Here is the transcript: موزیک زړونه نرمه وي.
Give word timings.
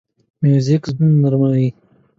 موزیک 0.41 0.83
زړونه 0.91 1.15
نرمه 1.21 1.49
وي. 1.55 1.69